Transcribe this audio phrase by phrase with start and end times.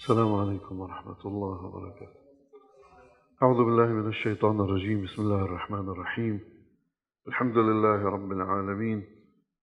[0.00, 2.20] السلام عليكم ورحمة الله وبركاته.
[3.42, 5.04] أعوذ بالله من الشيطان الرجيم.
[5.04, 6.40] بسم الله الرحمن الرحيم.
[7.28, 9.04] الحمد لله رب العالمين.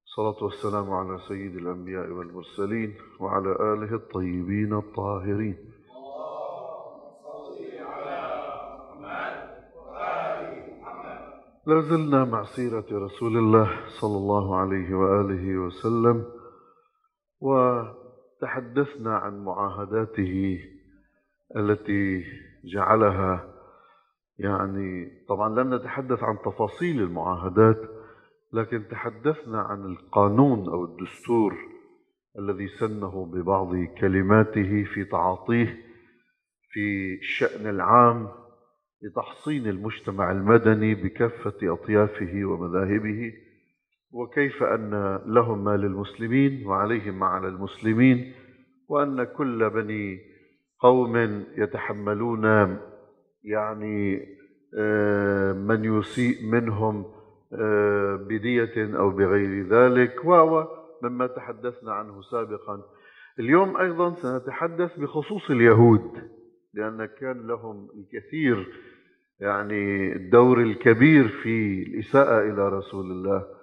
[0.06, 5.58] الصلاة والسلام على سيد الأنبياء والمرسلين وعلى آله الطيبين الطاهرين.
[11.68, 13.70] لازلنا مع سيرة رسول الله
[14.02, 16.26] صلى الله عليه وآله وسلم.
[18.42, 20.60] وتحدثنا عن معاهداته
[21.56, 22.26] التي
[22.64, 23.54] جعلها
[24.40, 27.82] يعني طبعا لم نتحدث عن تفاصيل المعاهدات
[28.54, 31.56] لكن تحدثنا عن القانون أو الدستور
[32.40, 35.78] الذي سنه ببعض كلماته في تعاطيه
[36.72, 38.28] في الشأن العام
[39.02, 43.34] لتحصين المجتمع المدني بكافة أطيافه ومذاهبه.
[44.12, 48.34] وكيف أن لهم ما للمسلمين وعليهم ما على المسلمين
[48.90, 50.20] وأن كل بني
[50.80, 52.46] قوم يتحملون
[53.44, 54.26] يعني
[55.54, 57.06] من يسيء منهم
[58.28, 60.64] بدية أو بغير ذلك و
[61.04, 62.82] مما تحدثنا عنه سابقا.
[63.40, 66.12] اليوم أيضا سنتحدث بخصوص اليهود
[66.74, 68.68] لأن كان لهم الكثير
[69.40, 73.57] يعني الدور الكبير في الإساءة إلى رسول الله.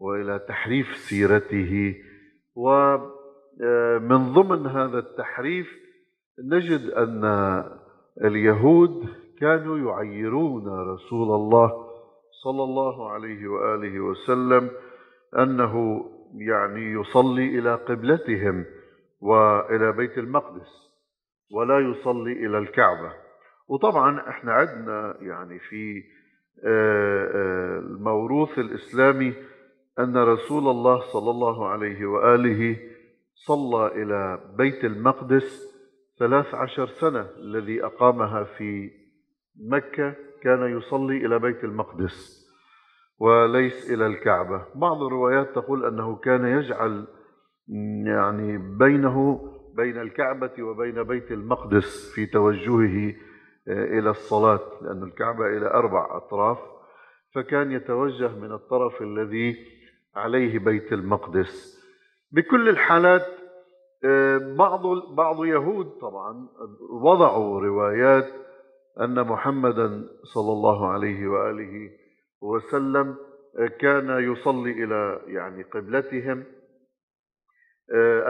[0.00, 1.94] وإلى تحريف سيرته.
[2.54, 5.80] ومن ضمن هذا التحريف
[6.52, 7.24] نجد أن
[8.24, 9.08] اليهود
[9.40, 11.86] كانوا يعيرون رسول الله
[12.44, 14.70] صلى الله عليه وآله وسلم
[15.38, 16.04] أنه
[16.34, 18.64] يعني يصلي إلى قبلتهم
[19.20, 20.90] وإلى بيت المقدس
[21.52, 23.12] ولا يصلي إلى الكعبة.
[23.68, 26.02] وطبعا إحنا عندنا يعني في
[27.84, 29.34] الموروث الإسلامي
[29.98, 32.76] أن رسول الله صلى الله عليه وآله
[33.34, 35.70] صلى إلى بيت المقدس
[36.18, 38.90] ثلاث عشر سنة الذي أقامها في
[39.68, 42.46] مكة كان يصلي إلى بيت المقدس
[43.18, 44.64] وليس إلى الكعبة.
[44.74, 47.06] بعض الروايات تقول أنه كان يجعل
[48.06, 49.40] يعني بينه
[49.76, 53.14] بين الكعبة وبين بيت المقدس في توجهه
[53.68, 56.58] إلى الصلاة لأن الكعبة إلى أربع أطراف
[57.34, 59.56] فكان يتوجه من الطرف الذي
[60.14, 61.80] عليه بيت المقدس.
[62.32, 63.26] بكل الحالات
[64.56, 64.82] بعض
[65.16, 66.48] بعض يهود طبعا
[66.90, 68.26] وضعوا روايات
[69.00, 71.90] أن محمدا صلى الله عليه وآله
[72.42, 73.16] وسلم
[73.80, 76.44] كان يصلي إلى يعني قبلتهم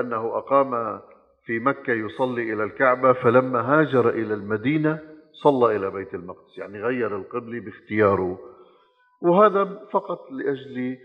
[0.00, 1.00] أنه أقام
[1.44, 4.98] في مكة يصلي إلى الكعبة فلما هاجر إلى المدينة
[5.42, 8.38] صلى إلى بيت المقدس يعني غير القبلة باختياره.
[9.22, 10.98] وهذا فقط لأجل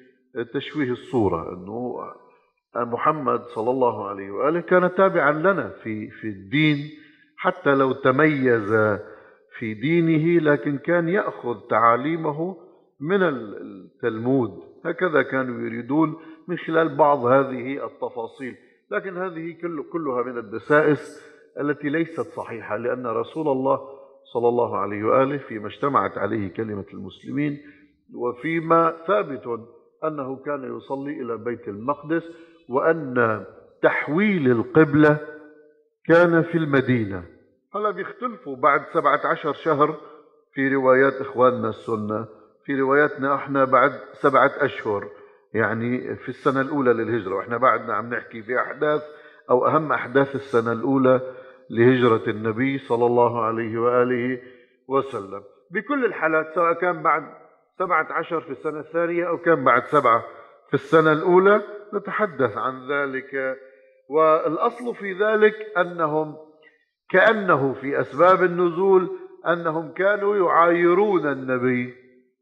[0.44, 1.98] تشويه الصورة أنه
[2.76, 6.78] محمد صلى الله عليه وآله كان تابعا لنا في في الدين
[7.38, 8.74] حتى لو تميز
[9.58, 12.58] في دينه لكن كان يأخذ تعاليمه
[13.00, 14.64] من التلمود.
[14.86, 16.16] هكذا كانوا يريدون
[16.48, 18.56] من خلال بعض هذه التفاصيل.
[18.92, 21.22] لكن هذه كل كلها من الدسائس
[21.60, 23.80] التي ليست صحيحة لأن رسول الله
[24.34, 27.58] صلى الله عليه وآله فيما اجتمعت عليه كلمة المسلمين
[28.16, 29.48] وفيما ثابت
[30.08, 32.24] أنه كان يصلي إلى بيت المقدس
[32.70, 33.44] وأن
[33.82, 35.18] تحويل القبلة
[36.08, 37.24] كان في المدينة.
[37.76, 39.96] هلا بيختلفوا بعد سبعة عشر شهر
[40.54, 42.26] في روايات إخواننا السنة
[42.66, 45.08] في رواياتنا إحنا بعد سبعة أشهر
[45.54, 49.02] يعني في السنة الأولى للهجرة وإحنا بعدنا عم نحكي في أحداث
[49.50, 51.22] أو أهم أحداث السنة الأولى
[51.70, 54.42] لهجرة النبي صلى الله عليه وآله
[54.88, 55.42] وسلم.
[55.72, 57.24] بكل الحالات سواء كان بعد
[57.80, 60.24] سبعة عشر في السنة الثانية أو كان بعد سبعة
[60.68, 61.62] في السنة الأولى
[61.94, 63.58] نتحدث عن ذلك.
[64.10, 66.36] والأصل في ذلك أنهم
[67.10, 69.10] كأنه في أسباب النزول
[69.48, 71.94] أنهم كانوا يعايرون النبي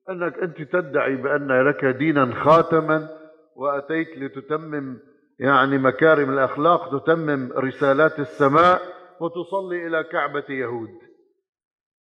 [0.09, 3.09] أنك أنت تدعي بأن لك دينا خاتما
[3.55, 4.99] وأتيت لتتمم
[5.39, 8.81] يعني مكارم الأخلاق تتمم رسالات السماء
[9.19, 10.89] وتصلي إلى كعبة يهود.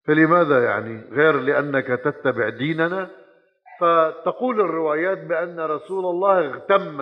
[0.08, 3.10] فلماذا يعني؟ غير لأنك تتبع ديننا؟
[3.80, 7.00] فتقول الروايات بأن رسول الله اغتم.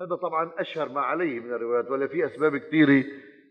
[0.00, 3.04] هذا طبعا أشهر ما عليه من الروايات ولا في أسباب كثيرة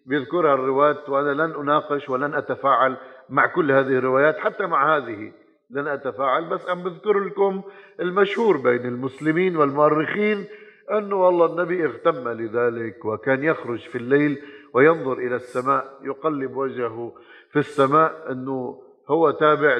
[0.05, 2.97] بيذكرها الرواة وأنا لن أناقش ولن أتفاعل
[3.29, 5.31] مع كل هذه الروايات حتى مع هذه
[5.69, 6.49] لن أتفاعل.
[6.49, 7.61] بس أم بذكر لكم
[7.99, 10.45] المشهور بين المسلمين والمؤرخين
[10.91, 14.41] أنه والله النبي اغتم لذلك وكان يخرج في الليل
[14.73, 17.13] وينظر إلى السماء يقلب وجهه
[17.51, 19.79] في السماء أنه هو تابع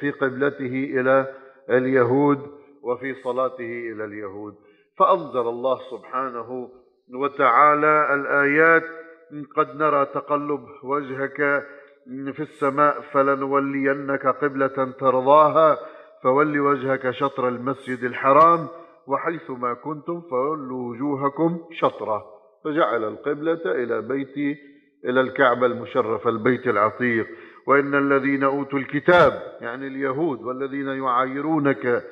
[0.00, 1.34] في قبلته إلى
[1.70, 2.38] اليهود
[2.82, 4.54] وفي صلاته إلى اليهود.
[4.98, 6.70] فأنزل الله سبحانه
[7.14, 8.82] وتعالى الآيات
[9.56, 11.64] قد نرى تقلب وجهك
[12.06, 15.78] في السماء فلنولينك قبلة ترضاها
[16.22, 18.68] فول وجهك شطر المسجد الحرام
[19.06, 22.24] وحيث ما كنتم فولوا وجوهكم شطره.
[22.64, 24.58] فجعل القبلة إلى بيت
[25.04, 27.26] إلى الكعبة المشرفة البيت العتيق.
[27.68, 32.02] وإن الذين أوتوا الكتاب يعني اليهود والذين يعايرونك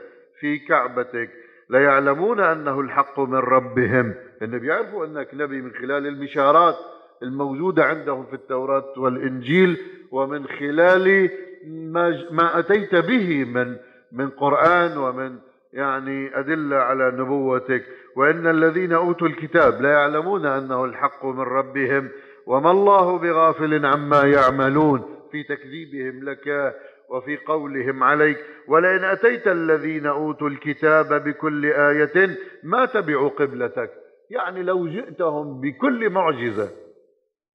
[0.40, 1.30] في كعبتك
[1.70, 4.14] ليعلمون أنه الحق من ربهم.
[4.42, 6.74] إن بيعرفوا أنك نبي من خلال البشارات
[7.22, 9.76] الموجودة عندهم في التوراة والإنجيل
[10.10, 11.30] ومن خلال
[11.66, 13.76] ما, ما أتيت به من
[14.12, 15.38] من قرآن ومن
[15.72, 17.84] يعني أدلة على نبوتك.
[18.16, 22.08] وإن الذين أوتوا الكتاب لا يعلمون أنه الحق من ربهم
[22.46, 25.15] وما الله بغافل عما يعملون.
[25.30, 26.74] في تكذيبهم لك
[27.10, 28.38] وفي قولهم عليك.
[28.68, 33.90] ولئن أتيت الذين أوتوا الكتاب بكل آية ما تبعوا قبلتك.
[34.30, 36.70] يعني لو جئتهم بكل معجزة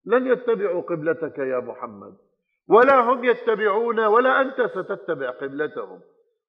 [0.06, 2.14] لن يتبعوا قبلتك يا محمد.
[2.68, 6.00] ولا هم يتبعون ولا أنت ستتبع قبلتهم.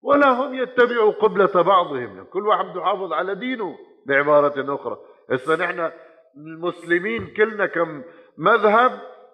[0.02, 2.24] ولا هم يتبعوا قبلة بعضهم.
[2.24, 3.76] كل واحد بده يحافظ على دينه
[4.06, 4.98] بعبارة أخرى.
[5.30, 5.90] هسه نحن
[6.36, 8.02] المسلمين كلنا كم
[8.38, 8.92] مذهب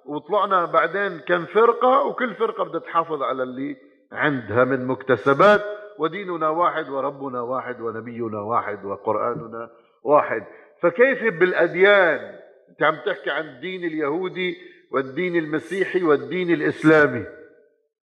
[0.08, 3.76] وطلعنا بعدين كم فرقة وكل فرقة بدها تحافظ على اللي
[4.12, 5.64] عندها من مكتسبات.
[5.98, 9.70] وديننا واحد وربنا واحد ونبينا واحد وقرآننا
[10.04, 10.42] واحد.
[10.82, 12.38] فكيف بالأديان؟
[12.70, 14.56] أنت عم تحكي عن الدين اليهودي
[14.92, 17.24] والدين المسيحي والدين الإسلامي.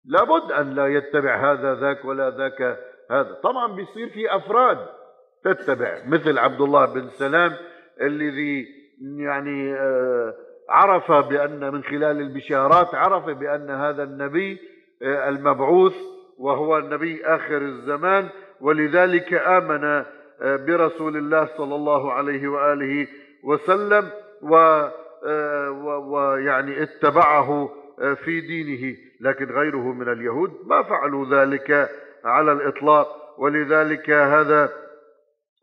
[0.05, 2.79] لابد أن لا يتبع هذا ذاك ولا ذاك
[3.11, 3.33] هذا.
[3.43, 4.79] طبعا بيصير في أفراد
[5.45, 7.53] تتبع مثل عبد الله بن سلام
[8.03, 8.67] الذي
[9.19, 10.35] يعني آه،
[10.69, 14.59] عرف بأن من خلال البشارات عرف بأن هذا النبي
[15.03, 15.95] آه، المبعوث
[16.39, 18.29] وهو النبي آخر الزمان
[18.61, 20.05] ولذلك آمن آه،
[20.41, 23.07] برسول الله صلى الله عليه وآله
[23.45, 24.11] وسلم
[26.07, 27.71] ويعني اتبعه
[28.15, 28.97] في دينه.
[29.21, 31.91] لكن غيره من اليهود ما فعلوا ذلك
[32.25, 33.09] على الإطلاق.
[33.39, 34.71] ولذلك هذا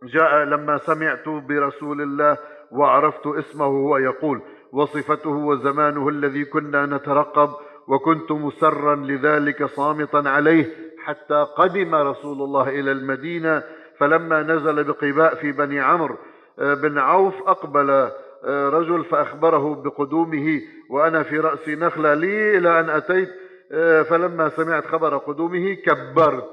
[0.04, 2.38] جاء لما سمعت برسول الله
[2.72, 4.42] وعرفت اسمه هو يقول
[4.76, 7.50] وصفته وزمانه الذي كنا نترقب
[7.88, 10.66] وكنت مسرا لذلك صامتا عليه
[11.04, 13.64] حتى قدم رسول الله إلى المدينة
[14.00, 16.18] فلما نزل بقباء في بني عمرو
[16.60, 22.90] آه، بن عوف أقبل آه، رجل فأخبره بقدومه وأنا في رأس نخلة لي إلى أن
[22.90, 23.30] أتيت
[23.72, 26.50] آه، فلما سمعت خبر قدومه كبرت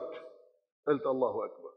[0.89, 1.73] قلت الله أكبر.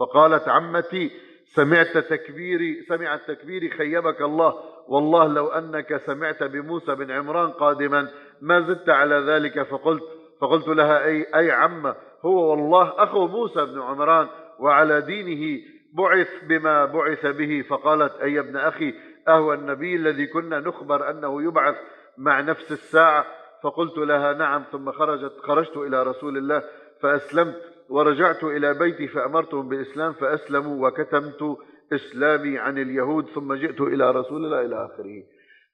[0.00, 1.10] فقالت عمتي
[1.44, 4.54] سمعت تكبيري سمعت تكبيري خيبك الله.
[4.88, 8.08] والله لو أنك سمعت بموسى بن عمران قادما
[8.40, 10.02] ما زدت على ذلك فقلت
[10.40, 14.28] فقلت لها اي أي عمة هو والله أخو موسى بن عمران
[14.58, 15.62] وعلى دينه
[15.92, 17.62] بعث بما بعث به.
[17.62, 18.94] فقالت أي ابن أخي
[19.28, 21.76] أهو النبي الذي كنا نخبر أنه يبعث
[22.18, 23.26] مع نفس الساعة.
[23.62, 24.64] فقلت لها نعم.
[24.72, 26.62] ثم خرجت خرجت إلى رسول الله
[27.00, 27.71] فأسلمت.
[27.92, 31.56] ورجعت إلى بيتي فأمرتهم بالإسلام فأسلموا وكتمت
[31.92, 35.22] إسلامي عن اليهود ثم جئت إلى رسول الله إلى آخره.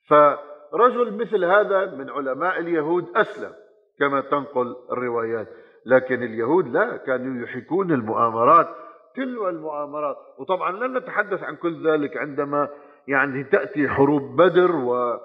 [0.09, 3.53] فرجل مثل هذا من علماء اليهود أسلم
[3.99, 5.49] كما تنقل الروايات
[5.87, 8.69] لكن اليهود لا كانوا يحكون المؤامرات
[9.17, 10.17] تلو المؤامرات.
[10.39, 12.69] وطبعا لن نتحدث عن كل ذلك عندما
[13.09, 15.19] يعني تأتي حروب بدر و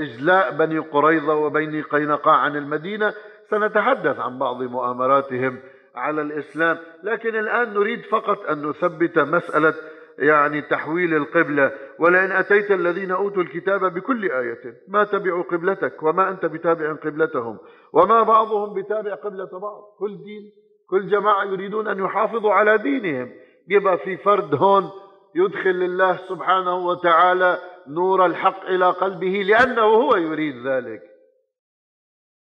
[0.00, 3.14] إجلاء بني قريظة وبني قينقاع عن المدينة.
[3.50, 5.58] سنتحدث عن بعض مؤامراتهم
[5.94, 9.74] على الإسلام لكن الآن نريد فقط أن نثبت مسألة
[10.18, 11.72] يعني تحويل القبلة.
[11.98, 17.58] ولئن أتيت الذين أوتوا الكتاب بكل آية ما تبعوا قبلتك وما أنت بتابع قبلتهم؟
[17.92, 20.52] وما بعضهم بتابع قبلة بعض؟ كل دين
[20.90, 23.32] كل جماعة يريدون أن يحافظوا على دينهم.
[23.68, 24.90] يبقى في فرد هون
[25.34, 31.02] يدخل الله سبحانه وتعالى نور الحق إلى قلبه لأنه هو يريد ذلك.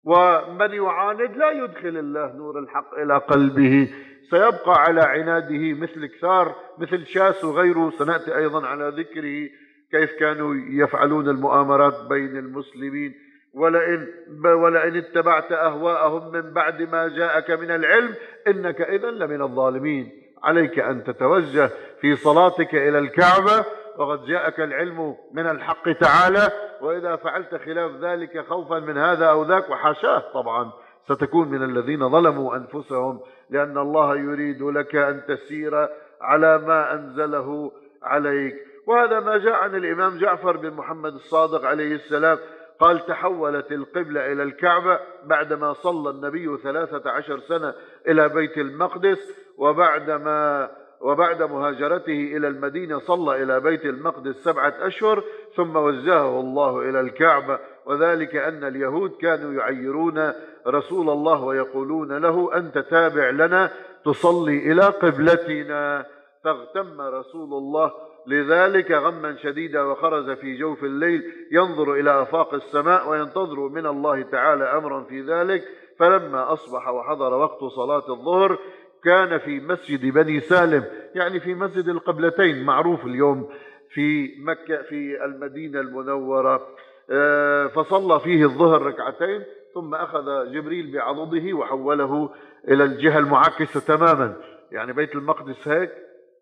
[0.05, 3.89] ومن يعاند لا يدخل الله نور الحق إلى قلبه.
[4.29, 7.93] سيبقى على عناده مثل كثار مثل شاس وغيره.
[8.00, 9.50] سنأتي أيضا على ذكره.
[9.91, 13.13] كيف كانوا يفعلون المؤامرات بين المسلمين؟
[13.53, 14.07] ولئن
[14.45, 18.13] ولئن اتبعت أهواءهم من بعد ما جاءك من العلم
[18.48, 20.12] إنك إذا لمن الظالمين.
[20.43, 21.69] عليك أن تتوجه
[22.01, 23.65] في صلاتك إلى الكعبة.
[23.97, 29.69] وقد جاءك العلم من الحق تعالى وإذا فعلت خلاف ذلك خوفا من هذا أو ذاك
[29.69, 30.71] وحاشاه طبعا.
[31.07, 33.19] ستكون من الذين ظلموا أنفسهم
[33.50, 35.88] لأن الله يريد لك أن تسير
[36.21, 37.71] على ما أنزله
[38.03, 38.55] عليك.
[38.88, 42.38] وهذا ما جاء عن الإمام جعفر بن محمد الصادق عليه السلام
[42.79, 47.73] قال تحولت القبلة إلى الكعبة بعدما صلى النبي ثلاثة عشر سنة
[48.07, 50.69] إلى بيت المقدس وبعدما
[51.03, 55.24] وبعد مهاجرته إلى المدينة صلى إلى بيت المقدس سبعة أشهر
[55.55, 57.60] ثم وجهه الله إلى الكعبة.
[57.86, 60.33] وذلك أن اليهود كانوا يعيرون
[60.67, 63.69] رسول الله ويقولون له أنت تابع لنا
[64.05, 66.05] تصلي إلى قبلتنا.
[66.43, 67.91] فاغتم رسول الله.
[68.27, 74.63] لذلك غما شديدا وخرج في جوف الليل ينظر إلى آفاق السماء وينتظر من الله تعالى
[74.63, 75.63] أمرا في ذلك.
[76.00, 78.57] فلما أصبح وحضر وقت صلاة الظهر
[79.03, 80.83] كان في مسجد بني سالم
[81.15, 83.50] يعني في مسجد القبلتين معروف اليوم
[83.89, 86.67] في مكة في المدينة المنورة.
[87.12, 89.43] آه، فصلى فيه الظهر ركعتين
[89.74, 92.29] ثم أخذ جبريل بعضده وحوله
[92.67, 94.36] إلى الجهة المعاكسة تماما.
[94.72, 95.91] يعني بيت المقدس هيك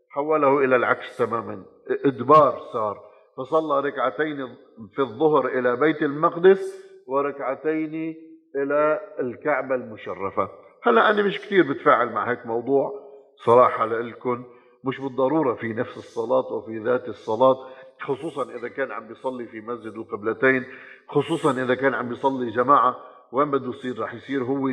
[0.09, 1.63] حوله إلى العكس تماما.
[2.05, 2.97] إدبار صار.
[3.37, 4.55] فصلى ركعتين
[4.95, 8.15] في الظهر إلى بيت المقدس وركعتين
[8.55, 10.49] إلى الكعبة المشرفة.
[10.83, 12.91] هلا أنا مش كثير بتفاعل مع هيك موضوع
[13.35, 14.43] صراحة لإلكم
[14.83, 17.67] مش بالضرورة في نفس الصلاة وفي ذات الصلاة
[18.01, 20.65] خصوصا إذا كان عم بيصلي في مسجد القبلتين
[21.07, 22.97] خصوصا إذا كان عم بيصلي جماعة.
[23.31, 24.69] وين بده يصير؟ رح يصير هو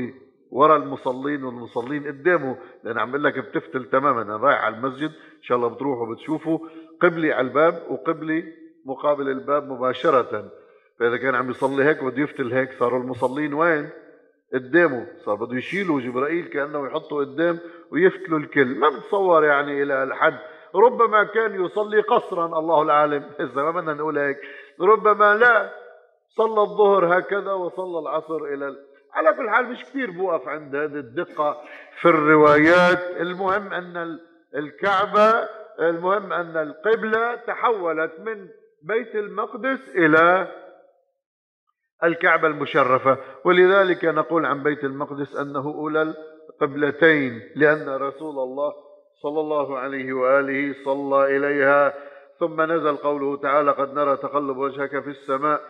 [0.51, 2.57] ورا المصلين والمصلين قدامه.
[2.85, 4.23] لأن عم بقول لك بتفتل تماما.
[4.23, 6.59] أنا رايح على المسجد إن شاء الله بتروحوا بتشوفوا
[7.01, 8.45] قبلي على الباب وقبلي
[8.85, 10.51] مقابل الباب مباشرة.
[10.99, 13.91] فإذا كان عم يصلي هيك بده يفتل هيك صاروا المصلين وين؟
[14.55, 17.59] قدامه صار بده يشيلوا جبرائيل كأنه يحطوا قدام
[17.93, 18.79] ويفتلوا الكل.
[18.79, 20.39] ما بتصور يعني إلى الحد.
[20.75, 23.31] ربما كان يصلي قصرا الله العالم.
[23.41, 24.39] إذا ما بدنا نقول هيك.
[24.81, 25.71] ربما لا.
[26.37, 28.77] صلى الظهر هكذا وصلى العصر إلى
[29.15, 31.63] على كل حال مش كثير بوقف عند هذه الدقة
[32.01, 33.21] في الروايات.
[33.21, 34.19] المهم أن
[34.55, 35.49] الكعبة
[35.81, 38.49] المهم أن القبلة تحولت من
[38.83, 40.49] بيت المقدس إلى
[42.05, 43.19] الكعبة المشرفة.
[43.45, 46.15] ولذلك نقول عن بيت المقدس أنه أولى
[46.51, 48.73] القبلتين لأن رسول الله
[49.23, 51.95] صلى الله عليه وآله صلى إليها.
[52.41, 55.61] ثم نزل قوله تعالى قد نرى تقلب وجهك في السماء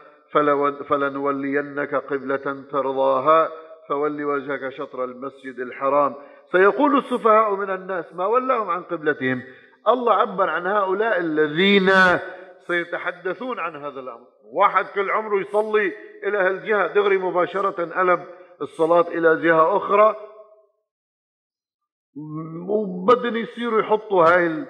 [0.89, 3.49] فلنولينك قبلة ترضاها
[3.89, 6.15] فول وجهك شطر المسجد الحرام.
[6.53, 9.43] سيقول السفهاء من الناس ما ولاهم عن قبلتهم.
[9.89, 11.91] الله عبر عن هؤلاء الذين
[12.69, 14.27] سيتحدثون عن هذا الأمر.
[14.53, 15.93] واحد كل عمره يصلي
[16.25, 18.25] إلى هالجهة دغري مباشرة قلب
[18.63, 20.17] الصلاة إلى جهة أخرى.
[22.69, 24.67] وبدن يصيروا يحطوا هاي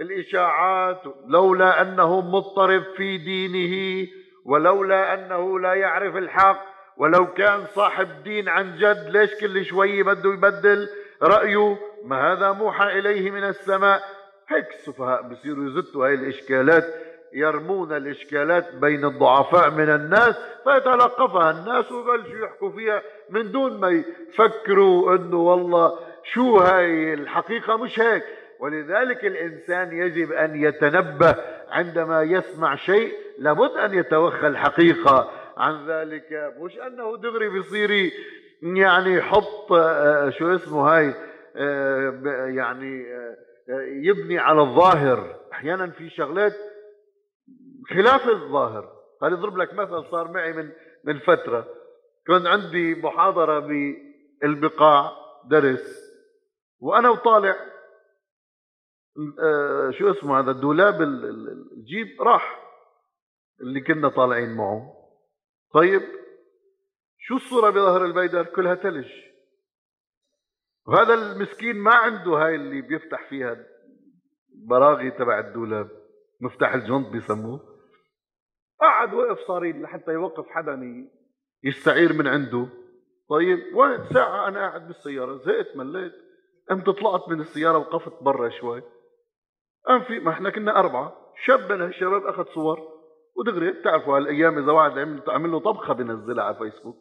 [0.00, 1.02] الإشاعات.
[1.26, 4.08] لولا أنه مضطرب في دينه
[4.46, 10.32] ولولا أنه لا يعرف الحق ولو كان صاحب دين عن جد ليش كل شوي بده
[10.32, 10.88] يبدل
[11.22, 14.02] رأيه؟ ما هذا موحى إليه من السماء.
[14.48, 16.84] هيك السفهاء بصيروا يزتوا هاي الإشكالات.
[17.32, 20.34] يرمون الإشكالات بين الضعفاء من الناس
[20.64, 28.00] فيتلقفها الناس ويبلشوا يحكوا فيها من دون ما يفكروا أنه والله شو هاي الحقيقة مش
[28.00, 28.24] هيك.
[28.60, 31.34] ولذلك الإنسان يجب أن يتنبه
[31.70, 36.52] عندما يسمع شيء لابد أن يتوخى الحقيقة عن ذلك.
[36.60, 38.12] مش أنه دغري بيصير
[38.62, 41.14] يعني يحط آه، شو اسمه هاي
[41.56, 43.36] آه، يعني آه،
[44.02, 45.36] يبني على الظاهر.
[45.52, 46.52] أحيانا في شغلات
[47.90, 49.00] خلاف الظاهر.
[49.22, 50.72] هل أضرب لك مثل صار معي من
[51.04, 51.74] من فترة.
[52.26, 55.12] كان عندي محاضرة بالبقاع
[55.50, 56.10] درس
[56.80, 57.56] وأنا وطالع
[59.90, 62.60] شو اسمه هذا الدولاب الجيب راح.
[63.60, 64.96] اللي كنا طالعين معه.
[65.74, 66.02] طيب
[67.18, 69.08] شو الصورة بظهر البيدر؟ كلها ثلج
[70.86, 73.66] وهذا المسكين ما عنده هاي اللي بيفتح فيها
[74.68, 75.90] براغي تبع الدولاب.
[76.40, 77.69] مفتاح الجنط بيسموه.
[78.80, 81.08] قعد وقف صارين لحتى يوقف حدا
[81.64, 82.66] يستعير من عنده.
[83.28, 86.12] طيب وين ساعة أنا قاعد بالسيارة زهقت مليت.
[86.70, 88.82] قمت طلعت من السيارة وقفت برا شوي.
[89.86, 91.32] قام في ما إحنا كنا أربعة.
[91.44, 92.78] شاب من هالشباب أخذ صور.
[93.36, 96.96] ودغري بتعرفوا هالأيام إذا واحد عمل له طبخة بنزلها على فيسبوك.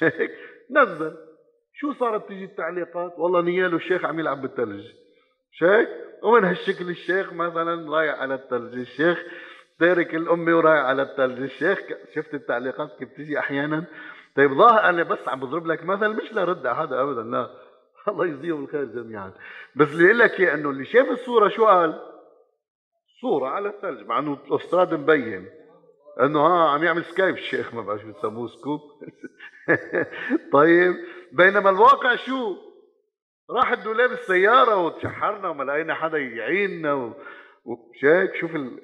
[0.76, 1.16] نزل.
[1.74, 4.84] شو صارت تيجي التعليقات؟ والله نياله الشيخ عم يلعب بالثلج
[5.52, 5.88] شايف
[6.22, 9.18] ومن هالشكل الشيخ مثلا رايح على الثلج الشيخ
[9.78, 11.78] تارك الأمة ورايح على الثلج الشيخ
[12.14, 13.84] شفت التعليقات كيف تيجي أحيانا؟
[14.36, 17.50] طيب ظاهر أنا بس عم بضرب لك مثل مش لرد حدا أبدا لا.
[18.08, 19.32] الله يجزيهم الخير جميعا.
[19.76, 22.00] بس اللي يقول لك إنه اللي شاف الصورة شو قال؟
[23.20, 25.46] صورة على الثلج مع إنه الاستراد مبين.
[26.20, 28.80] إنه ها عم يعمل skype الشيخ ما بعرف شو بسموه scoop
[30.52, 30.94] طيب
[31.32, 32.56] بينما الواقع شو؟
[33.50, 37.14] راح الدولاب السيارة وتشحرنا وما لقينا حدا يعيننا
[37.64, 38.80] وشيك شوف ال...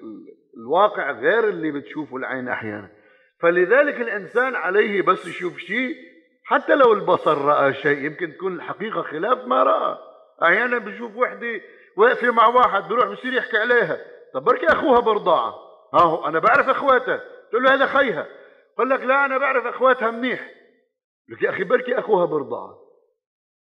[0.61, 2.89] الواقع غير اللي بتشوفه العين أحيانا.
[3.41, 5.97] فلذلك الإنسان عليه بس يشوف شيء
[6.45, 9.99] حتى لو البصر رأى شيء يمكن تكون الحقيقة خلاف ما رأى.
[10.43, 11.61] أحيانا بشوف وحدة
[11.97, 13.99] واقفة مع واحد بروح بصير يحكي عليها.
[14.35, 15.55] طب بركي أخوها برضاعة.
[15.95, 17.25] ها أنا بعرف أخواتها.
[17.51, 18.27] تقول له هذا خيها.
[18.79, 20.51] قال لك لا أنا بعرف أخواتها منيح.
[21.29, 22.79] لك يا أخي بركي أخوها برضعها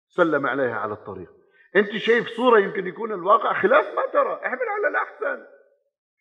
[0.08, 1.28] سلم عليها على الطريق.
[1.76, 4.40] أنت شايف صورة يمكن يكون الواقع خلاف ما ترى.
[4.46, 5.46] احمل على الأحسن.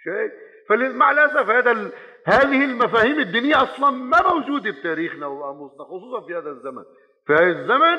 [0.05, 0.31] شايف؟
[0.69, 1.91] فمع الأسف هذا.
[2.25, 6.83] هذه المفاهيم الدينية أصلا ما موجودة بتاريخنا وقاموسنا خصوصا في هذا الزمن.
[7.27, 7.97] في هذا الزمن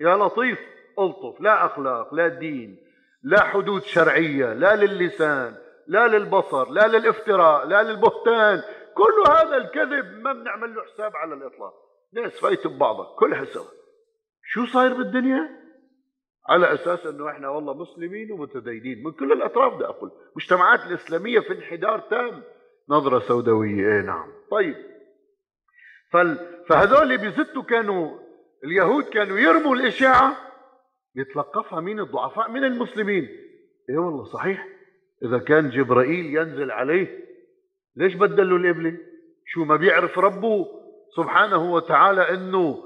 [0.00, 0.58] يا لطيف
[0.98, 2.76] ألطف لا أخلاق لا دين
[3.22, 5.54] لا حدود شرعية لا للسان
[5.86, 8.62] لا للبصر لا للافتراء لا للبهتان.
[8.94, 11.74] كل هذا الكذب ما بنعمل له حساب على الإطلاق.
[12.12, 13.64] ناس فايت ببعضها كلها سوا.
[14.44, 15.59] شو صاير بالدنيا؟
[16.50, 19.02] على أساس إنه إحنا والله مسلمين ومتدينين.
[19.04, 20.10] من كل الأطراف بدي أقول.
[20.30, 22.42] المجتمعات الإسلامية في انحدار تام.
[22.88, 23.88] نظرة سوداوية.
[23.88, 24.32] إيه نعم.
[24.50, 24.76] طيب.
[26.68, 28.18] فهذول بزتوا كانوا
[28.64, 30.36] اليهود كانوا يرموا الإشاعة
[31.16, 32.50] يتلقفها مين؟ الضعفاء.
[32.50, 33.28] من المسلمين؟
[33.90, 34.68] إيه والله صحيح.
[35.24, 37.24] إذا كان جبرائيل ينزل عليه
[37.96, 38.98] ليش بدلوا القبله
[39.46, 40.66] شو ما بيعرف ربه
[41.16, 42.84] سبحانه وتعالى إنه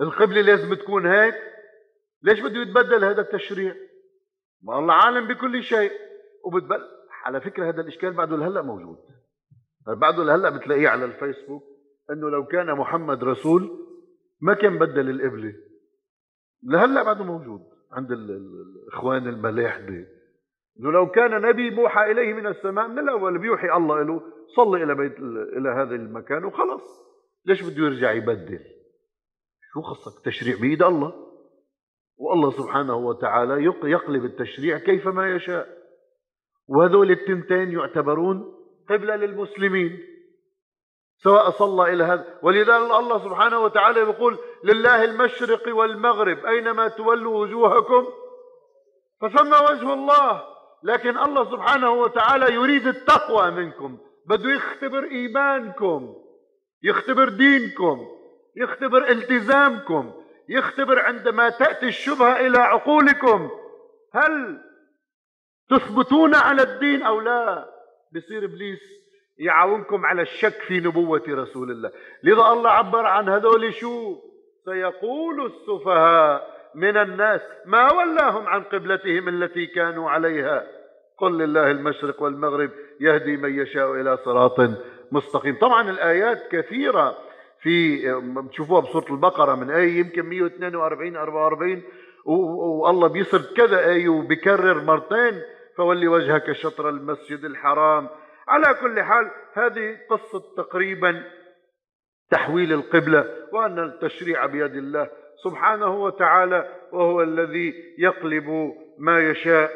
[0.00, 1.34] القبلة لازم تكون هيك؟
[2.22, 3.74] ليش بده يتبدل هذا التشريع؟
[4.62, 5.92] ما الله عالم بكل شيء.
[6.44, 6.80] وبتبل
[7.24, 8.98] على فكرة هذا الإشكال بعده لهلأ موجود.
[9.86, 11.62] بعده لهلأ بتلاقيه على الفيسبوك
[12.10, 13.86] إنه لو كان محمد رسول
[14.40, 15.54] ما كان بدل القبله
[16.62, 17.60] لهلأ بعده موجود
[17.92, 20.06] عند الإخوان الملاحدة.
[20.80, 24.22] إنه لو كان نبي موحى إليه من السماء من الأول بيوحي الله له
[24.56, 25.18] صلي إلى بيت
[25.56, 26.82] إلى هذا المكان وخلص.
[27.44, 28.60] ليش بده يرجع يبدل؟
[29.72, 31.27] شو خصك تشريع بيد الله.
[32.18, 35.68] والله سبحانه وتعالى يقلب التشريع كيفما يشاء.
[36.68, 38.54] وهذول التنتين يعتبرون
[38.90, 39.98] قبلة للمسلمين.
[41.22, 42.38] سواء صلى إلى هذا.
[42.42, 48.06] ولذلك الله سبحانه وتعالى يقول لله المشرق والمغرب أينما تولوا وجوهكم
[49.20, 50.44] فثم وجه الله.
[50.82, 53.98] لكن الله سبحانه وتعالى يريد التقوى منكم.
[54.26, 56.14] بده يختبر إيمانكم
[56.82, 58.06] يختبر دينكم
[58.56, 60.12] يختبر التزامكم.
[60.48, 63.50] يختبر عندما تأتي الشبهة إلى عقولكم.
[64.14, 64.60] هل
[65.70, 67.68] تثبتون على الدين أو لا؟
[68.14, 68.80] بصير إبليس
[69.38, 71.90] يعاونكم على الشك في نبوة رسول الله.
[72.22, 74.16] لذا الله عبر عن هذول شو؟
[74.64, 80.66] سيقول السفهاء من الناس ما ولاهم عن قبلتهم التي كانوا عليها.
[81.18, 84.60] قل لله المشرق والمغرب يهدي من يشاء إلى صراط
[85.12, 85.58] مستقيم.
[85.58, 87.18] طبعا الآيات كثيرة.
[87.60, 88.02] في
[88.36, 91.82] بتشوفوها بسوره البقرة من آية يمكن 142 44
[92.24, 95.42] والله بيصرف كذا آية وبكرر مرتين
[95.76, 98.08] فولي وجهك شطر المسجد الحرام.
[98.48, 101.24] على كل حال هذه قصة تقريبا
[102.30, 105.10] تحويل القبلة وأن التشريع بيد الله
[105.44, 109.70] سبحانه وتعالى وهو الذي يقلب ما يشاء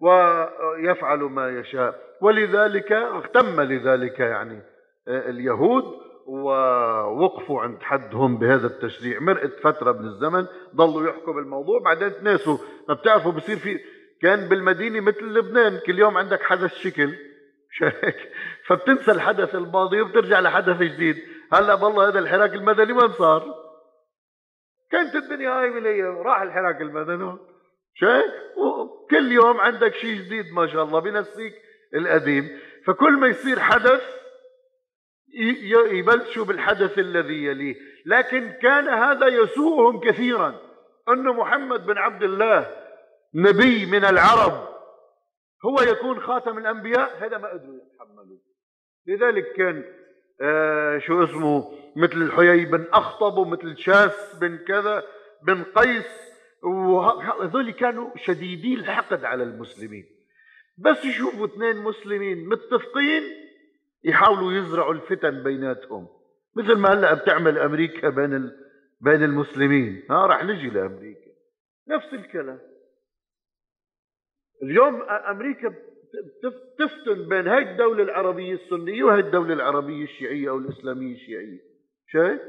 [0.00, 2.00] ويفعل ما يشاء.
[2.22, 4.62] ولذلك اهتم لذلك يعني
[5.08, 5.84] اليهود
[6.30, 9.20] ووقفوا عند حدهم بهذا التشريع.
[9.20, 13.80] مرقت فترة من الزمن ضلوا يحكوا بالموضوع بعدين تناسوا ما بتعرفوا بصير في
[14.22, 17.14] كان بالمدينة مثل لبنان كل يوم عندك حدث شكل
[17.78, 18.16] شايك
[18.66, 21.16] فبتنسى الحدث الماضي وبترجع لحدث جديد.
[21.52, 23.54] هلا والله هذا الحراك المدني وين صار؟
[24.90, 27.38] كانت الدنيا هاي بالايام راح الحراك المدني.
[27.94, 28.32] شايف
[29.10, 31.54] كل يوم عندك شيء جديد ما شاء الله بنسيك
[31.94, 32.48] القديم.
[32.86, 34.19] فكل ما يصير حدث
[35.92, 37.74] يبلشوا بالحدث الذي يليه.
[38.06, 40.60] لكن كان هذا يسوءهم كثيرا.
[41.08, 42.76] أن محمد بن عبد الله
[43.34, 44.68] نبي من العرب
[45.64, 47.24] هو يكون خاتم الأنبياء.
[47.24, 48.38] هذا ما قدروا يتحملوا
[49.06, 49.84] لذلك كان
[50.42, 55.02] آه شو اسمه مثل الحيي بن أخطب ومثل شاس بن كذا
[55.46, 56.30] بن قيس.
[56.62, 60.04] وهذول كانوا شديدي الحقد على المسلمين.
[60.78, 63.22] بس يشوفوا اثنين مسلمين متفقين
[64.04, 66.08] يحاولوا يزرعوا الفتن بيناتهم.
[66.56, 68.50] مثل ما هلأ بتعمل أمريكا بين
[69.00, 70.02] بين المسلمين.
[70.10, 71.30] ها رح نجي لأمريكا.
[71.88, 72.60] نفس الكلام.
[74.62, 75.74] اليوم أمريكا
[76.78, 81.60] تفتن بين هاي الدولة العربية السنية وهي الدولة العربية الشيعية أو الإسلامية الشيعية.
[82.08, 82.40] شايف؟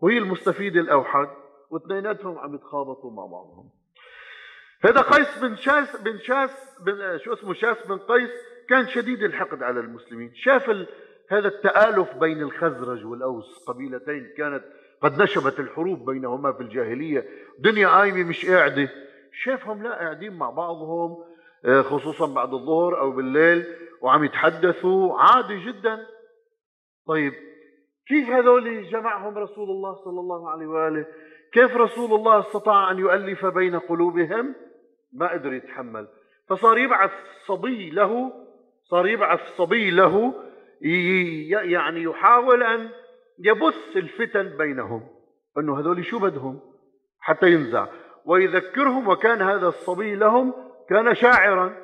[0.00, 1.28] وهي المستفيد الأوحد
[1.70, 3.70] واثنيناتهم عم يتخابطوا مع بعضهم.
[4.84, 8.30] هذا قيس بن شاس بن شاس بن شو اسمه شاس بن قيس
[8.68, 10.34] كان شديد الحقد على المسلمين.
[10.34, 10.70] شاف
[11.30, 13.64] هذا التآلف بين الخزرج والأوس.
[13.68, 14.64] قبيلتين كانت
[15.02, 17.28] قد نشبت الحروب بينهما في الجاهلية.
[17.58, 18.88] دنيا قايمة مش قاعدة.
[19.32, 21.24] شافهم لا قاعدين مع بعضهم
[21.64, 23.66] آه، خصوصا بعد الظهر أو بالليل
[24.02, 25.18] وعم يتحدثوا.
[25.18, 26.06] عادي جدا.
[27.06, 27.32] طيب
[28.08, 31.06] كيف هذول جمعهم رسول الله صلى الله عليه وآله؟
[31.52, 34.54] كيف رسول الله استطاع أن يؤلف بين قلوبهم؟
[35.12, 36.08] ما قدر يتحمل.
[36.48, 37.10] فصار يبعث
[37.46, 38.32] صبي له
[38.90, 40.34] صار يبعث صبي له
[41.62, 42.88] يعني يحاول أن
[43.38, 45.08] يبث الفتن بينهم
[45.58, 46.60] أنه هذول شو بدهم؟
[47.20, 47.86] حتى ينزع.
[48.24, 50.54] ويذكرهم وكان هذا الصبي لهم
[50.88, 51.76] كان شاعرا.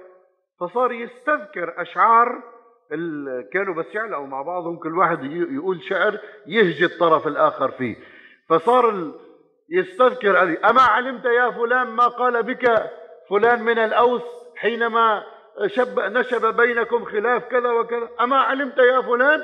[0.61, 2.43] فصار يستذكر أشعار
[3.53, 7.97] كانوا بس يعلقوا مع بعضهم كل واحد يقول شعر يهجي الطرف الآخر فيه.
[8.49, 9.13] فصار
[9.71, 12.91] يستذكر علي أما علمت يا فلان ما قال بك
[13.31, 14.23] فلان من الأوس
[14.57, 15.25] حينما
[15.67, 18.09] شب نشب بينكم خلاف كذا وكذا.
[18.21, 19.41] أما علمت يا فلان؟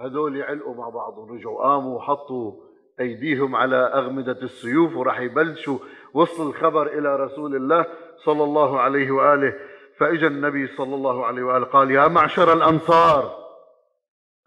[0.00, 2.52] هذول يعلقوا مع بعض ورجعوا قاموا وحطوا
[3.00, 5.78] أيديهم على أغمدة السيوف وراح يبلشوا
[6.14, 7.86] وصل الخبر إلى رسول الله
[8.24, 9.54] صلى الله عليه وآله.
[9.98, 13.38] فإجا النبي صلى الله عليه وآله قال يا معشر الأنصار.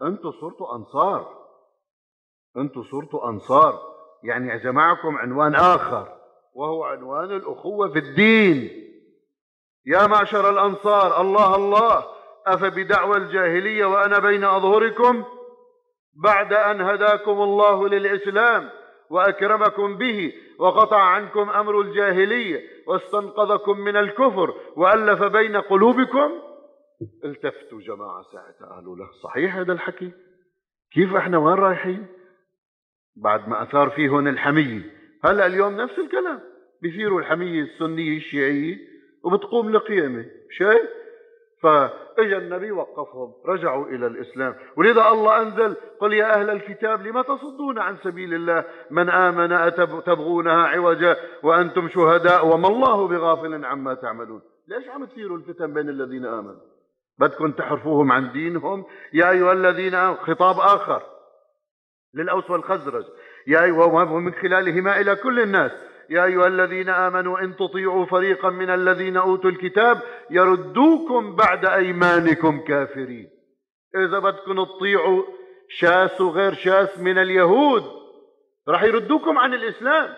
[0.02, 1.28] أنتم صرتوا أنصار.
[2.56, 3.78] أنتم صرتوا أنصار.
[4.22, 6.08] يعني جمعكم عنوان آخر
[6.54, 8.82] وهو عنوان الأخوة في الدين.
[9.86, 12.04] يا معشر الأنصار الله الله
[12.46, 15.24] أفبدعوى الجاهلية وأنا بين أظهركم؟
[16.14, 18.70] بعد أن هداكم الله للإسلام
[19.10, 26.32] وأكرمكم به وقطع عنكم أمر الجاهلية واستنقذكم من الكفر وألف بين قلوبكم؟
[27.24, 29.08] التفتوا جماعة ساعتها قالوا له.
[29.22, 30.12] صحيح هذا الحكي؟
[30.92, 32.06] كيف إحنا وين رايحين؟
[33.16, 34.80] بعد ما أثار فيهن الحمية.
[35.24, 36.40] هلأ اليوم نفس الكلام.
[36.82, 38.91] بيثيروا الحمية السنية الشيعية.
[39.24, 40.90] وبتقوم لقيامة شايف
[41.62, 44.54] فإجا النبي وقفهم رجعوا إلى الإسلام.
[44.76, 50.66] ولذا الله أنزل قل يا أهل الكتاب لما تصدون عن سبيل الله؟ من آمن أتبغونها
[50.66, 54.42] عوجا وأنتم شهداء؟ وما الله بغافل عما تعملون.
[54.68, 56.60] ليش عم تثيروا الفتن بين الذين آمنوا؟
[57.18, 61.02] بدكم تحرفوهم عن دينهم؟ يا أيها الذين آمنوا خطاب آخر
[62.14, 63.04] للأوس والخزرج.
[63.46, 65.72] يا أيها ومن خلالهما إلى كل الناس.
[66.12, 73.28] يا أيها الذين آمنوا إن تطيعوا فريقا من الذين أوتوا الكتاب يردوكم بعد أيمانكم كافرين.
[73.96, 75.22] إذا بدكم تطيعوا
[75.68, 77.82] شاس وغير شاس من اليهود
[78.68, 80.14] راح يردوكم عن الإسلام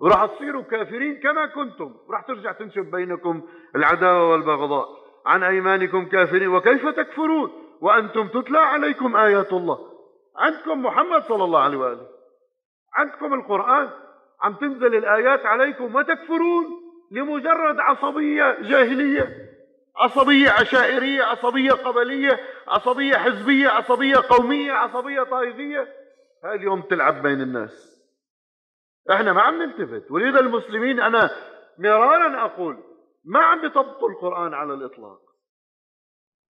[0.00, 3.42] وراح تصيروا كافرين كما كنتم راح ترجع تنشب بينكم
[3.76, 4.88] العداوة والبغضاء.
[5.26, 9.78] عن أيمانكم كافرين وكيف تكفرون؟ وأنتم تتلى عليكم آيات الله.
[10.36, 12.06] عندكم محمد صلى الله عليه وآله.
[12.94, 13.90] عندكم القرآن.
[14.42, 16.66] عم تنزل الآيات عليكم وتكفرون
[17.10, 19.50] لمجرد عصبية جاهلية
[19.96, 25.88] عصبية عشائرية عصبية قبلية عصبية حزبية عصبية قومية عصبية طائفية.
[26.44, 28.00] هذه يوم تلعب بين الناس.
[29.10, 30.10] إحنا ما عم نلتفت.
[30.10, 31.30] ولذا المسلمين أنا
[31.78, 32.76] مرارا أقول
[33.24, 35.20] ما عم بيطبقوا القرآن على الإطلاق.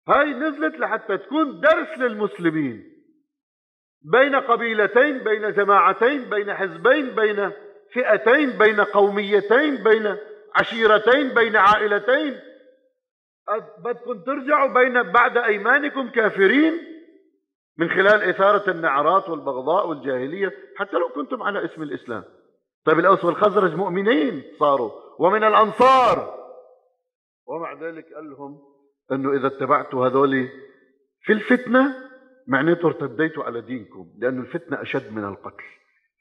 [0.09, 2.99] هاي نزلت لحتى تكون درس للمسلمين.
[4.03, 7.53] بين قبيلتين بين جماعتين بين حزبين بين
[7.95, 10.17] فئتين بين قوميتين بين
[10.55, 12.41] عشيرتين بين عائلتين.
[13.85, 16.73] بدكم ترجعوا بين بعد أيمانكم كافرين
[17.79, 22.25] من خلال إثارة النعرات والبغضاء والجاهلية حتى لو كنتم على اسم الإسلام.
[22.85, 26.39] طيب الأوس والخزرج مؤمنين صاروا ومن الأنصار.
[27.47, 28.59] ومع ذلك قال لهم
[29.13, 30.49] إنه إذا اتبعتوا هذول
[31.21, 32.09] في الفتنة
[32.47, 35.65] معناته ارتديتوا على دينكم لأن الفتنة أشد من القتل.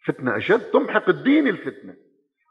[0.05, 1.93] فتنة أشد تمحق الدين الفتنة.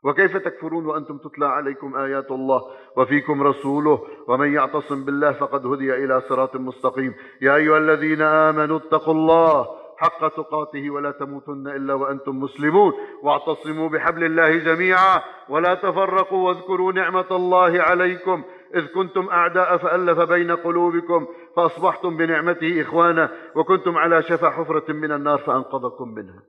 [0.05, 2.63] وكيف تكفرون وأنتم تتلى عليكم آيات الله
[2.97, 7.15] وفيكم رسوله ومن يعتصم بالله فقد هدي إلى صراط مستقيم.
[7.41, 9.67] يا أيها الذين آمنوا اتقوا الله
[9.99, 12.93] حق تقاته ولا تموتن إلا وأنتم مسلمون.
[13.23, 18.43] واعتصموا بحبل الله جميعا ولا تفرقوا واذكروا نعمة الله عليكم.
[18.75, 25.39] إذ كنتم أعداء فألف بين قلوبكم فأصبحتم بنعمته إخوانا وكنتم على شفا حفرة من النار
[25.39, 26.43] فأنقذكم منها.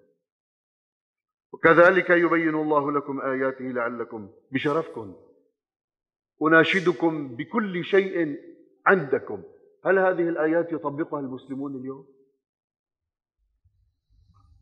[1.53, 5.15] وكذلك يبين الله لكم آياته لعلكم بشرفكم.
[6.41, 8.37] أناشدكم بكل شيء
[8.87, 9.43] عندكم.
[9.85, 12.07] هل هذه الآيات يطبقها المسلمون اليوم؟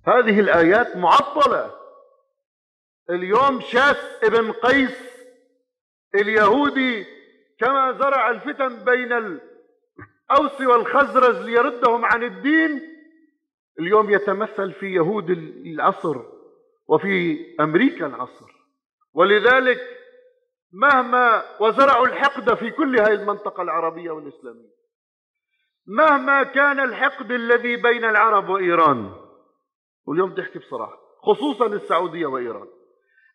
[0.08, 1.76] هذه الآيات معطلة.
[3.10, 5.26] اليوم شاس ابن قيس
[6.16, 7.06] اليهودي
[7.60, 12.82] كما زرع الفتن بين الأوس والخزرج ليردهم عن الدين.
[13.80, 16.35] اليوم يتمثل في يهود العصر.
[16.88, 18.52] وفي أمريكا العصر.
[19.14, 19.80] ولذلك
[20.74, 24.76] مهما وزرعوا الحقد في كل هذه المنطقة العربية والإسلامية
[25.88, 29.14] مهما كان الحقد الذي بين العرب وإيران
[30.06, 32.68] واليوم تحكي بصراحة خصوصا السعودية وإيران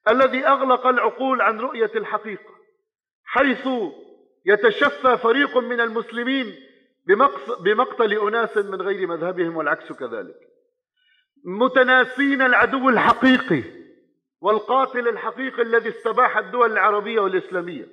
[0.09, 2.55] الذي أغلق العقول عن رؤية الحقيقة
[3.25, 3.69] حيث
[4.47, 6.55] يتشفى فريق من المسلمين
[7.65, 10.50] بمقتل أناس من غير مذهبهم والعكس كذلك.
[11.45, 13.63] متناسين العدو الحقيقي
[14.41, 17.87] والقاتل الحقيقي الذي استباح الدول العربية والإسلامية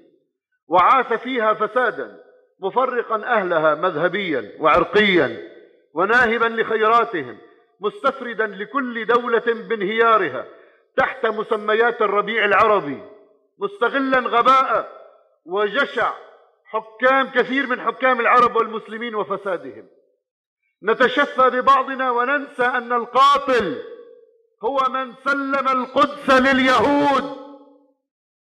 [0.68, 2.18] وعاث فيها فسادا
[2.60, 5.38] مفرقا أهلها مذهبيا وعرقيا
[5.94, 7.38] وناهبا لخيراتهم
[7.82, 10.46] مستفردا لكل دولة بانهيارها
[10.98, 13.02] تحت مسميات الربيع العربي
[13.60, 14.98] مستغلا غباء
[15.46, 16.14] وجشع
[16.66, 19.88] حكام كثير من حكام العرب والمسلمين وفسادهم.
[20.84, 23.84] نتشفى ببعضنا وننسى أن القاتل
[24.64, 27.38] هو من سلم القدس لليهود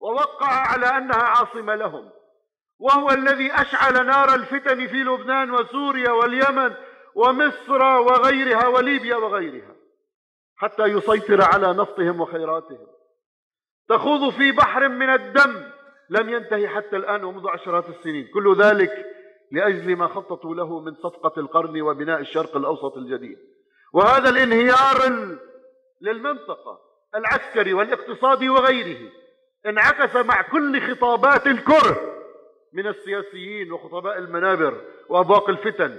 [0.01, 2.12] ووقع على أنها عاصمة لهم.
[2.79, 6.73] وهو الذي أشعل نار الفتن في لبنان وسوريا واليمن
[7.15, 9.75] ومصر وغيرها وليبيا وغيرها
[10.55, 12.88] حتى يسيطر على نفطهم وخيراتهم.
[13.89, 15.71] تخوض في بحر من الدم
[16.10, 18.27] لم ينتهي حتى الآن ومنذ عشرات السنين.
[18.34, 19.05] كل ذلك
[19.51, 23.38] لأجل ما خططوا له من صفقة القرن وبناء الشرق الأوسط الجديد.
[23.93, 25.27] وهذا الانهيار
[26.01, 26.79] للمنطقة
[27.15, 29.12] العسكري والاقتصادي وغيره
[29.65, 32.15] انعكس مع كل خطابات الكره
[32.73, 35.97] من السياسيين وخطباء المنابر وأبواق الفتن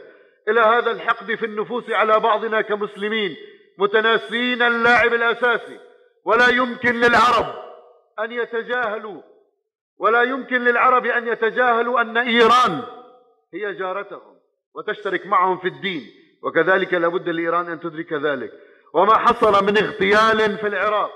[0.49, 3.37] إلى هذا الحقد في النفوس على بعضنا كمسلمين
[3.79, 5.81] متناسين اللاعب الأساسي.
[6.25, 7.47] ولا يمكن للعرب
[8.19, 9.23] أن يتجاهلوا
[9.99, 12.83] ولا يمكن للعرب أن يتجاهلوا أن إيران
[13.55, 14.37] هي جارتهم
[14.75, 16.03] وتشترك معهم في الدين
[16.43, 18.53] وكذلك لابد لإيران أن تدرك ذلك.
[18.95, 21.11] وما حصل من اغتيال في العراق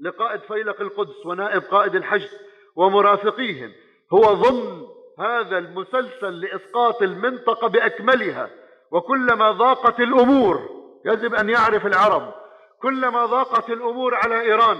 [0.00, 2.30] لقائد فيلق القدس ونائب قائد الحشد
[2.76, 3.72] ومرافقيهم
[4.12, 4.86] هو ضمن
[5.18, 8.50] هذا المسلسل لإسقاط المنطقة بأكملها.
[8.90, 10.68] وكلما ضاقت الأمور
[11.04, 12.34] يجب أن يعرف العرب
[12.82, 14.78] كلما ضاقت الأمور على إيران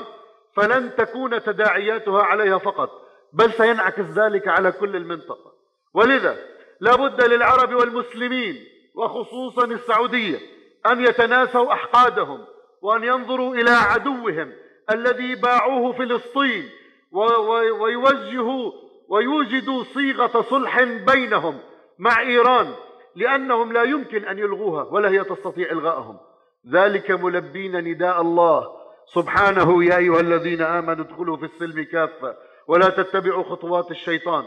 [0.56, 2.90] فلن تكون تداعياتها عليها فقط
[3.32, 5.52] بل سينعكس ذلك على كل المنطقة.
[5.94, 6.36] ولذا
[6.82, 8.64] لا بد للعرب والمسلمين
[8.94, 10.38] وخصوصا السعودية
[10.86, 12.44] أن يتناسوا أحقادهم
[12.82, 14.52] وأن ينظروا إلى عدوهم
[14.90, 16.68] الذي باعوه فلسطين
[17.80, 18.72] ويوجهوا
[19.08, 21.58] ويوجدوا صيغة صلح بينهم
[21.98, 22.74] مع إيران
[23.16, 26.18] لأنهم لا يمكن أن يلغوها ولا هي تستطيع إلغاءهم.
[26.72, 28.68] ذلك ملبين نداء الله.
[29.14, 32.36] سبحانه يا أيها الذين آمنوا ادخلوا في السلم كافة
[32.68, 34.44] ولا تتبعوا خطوات الشيطان.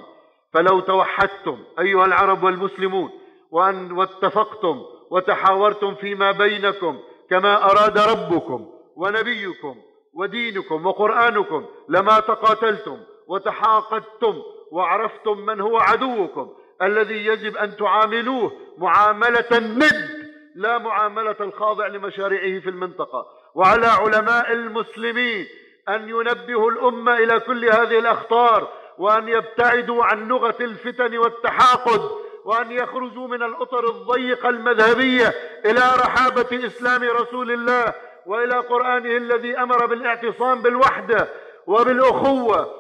[0.56, 3.10] فلو توحدتم أيها العرب والمسلمون
[3.52, 9.76] وأن واتفقتم وتحاورتم فيما بينكم كما أراد ربكم ونبيكم
[10.13, 14.41] ودينكم وقرآنكم لما تقاتلتم وتحاقدتم
[14.72, 16.50] وعرفتم من هو عدوكم
[16.82, 23.26] الذي يجب أن تعاملوه معاملة الند لا معاملة الخاضع لمشاريعه في المنطقة.
[23.56, 25.46] وعلى علماء المسلمين
[25.89, 32.01] أن ينبهوا الأمة إلى كل هذه الأخطار وأن يبتعدوا عن لغة الفتن والتحاقد
[32.45, 35.34] وأن يخرجوا من الأطر الضيقة المذهبية
[35.65, 37.93] إلى رحابة إسلام رسول الله
[38.25, 41.27] وإلى قرآنه الذي أمر بالاعتصام بالوحدة
[41.67, 42.73] وبالأخوة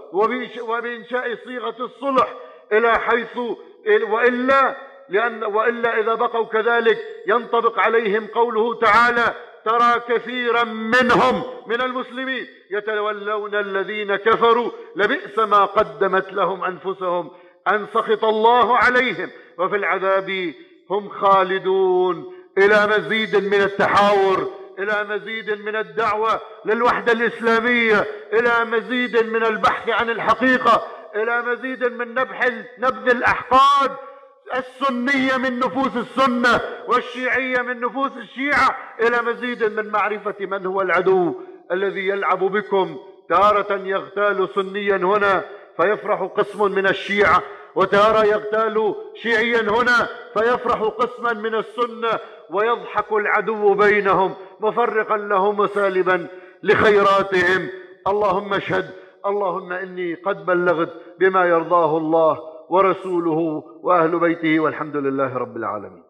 [0.61, 2.33] وبإنشاء صيغة الصلح
[2.71, 3.37] إلى حيث
[4.09, 4.75] وإلا
[5.09, 6.97] لأن وإلا إذا بقوا كذلك
[7.27, 9.33] ينطبق عليهم قوله تعالى
[9.65, 17.31] ترى كثيرا منهم من المسلمين يتولون الذين كفروا لبئس ما قدمت لهم أنفسهم
[17.67, 20.53] أن سخط الله عليهم وفي العذاب
[20.89, 22.35] هم خالدون.
[22.57, 30.09] إلى مزيد من التحاور إلى مزيد من الدعوة للوحدة الإسلامية إلى مزيد من البحث عن
[30.09, 32.47] الحقيقة إلى مزيد من نبح
[32.79, 33.91] نبذ الأحقاد.
[34.53, 41.35] السنية من نفوس السنة والشيعية من نفوس الشيعة إلى مزيد من معرفة من هو العدو
[41.71, 42.97] الذي يلعب بكم.
[43.29, 45.43] تارة يغتال سنيا هنا
[45.77, 47.43] فيفرح قسم من الشيعة
[47.75, 56.27] وتارة يغتال شيعيا هنا فيفرح قسما من السنة ويضحك العدو بينهم مفرقا لهم وسالبا
[56.63, 57.69] لخيراتهم.
[58.07, 58.89] اللهم اشهد
[59.25, 62.54] اللهم إني قد بلغت بما يرضاه الله.
[62.69, 66.04] ورسوله وأهل بيته والحمد لله رب العالمين.